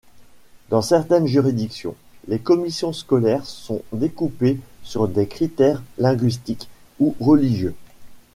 [0.69, 1.93] Dans certaines juridictions,
[2.27, 7.75] les commissions scolaires sont découpées sur des critères linguistiques ou religieux.